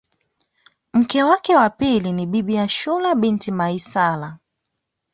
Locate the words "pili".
1.69-2.11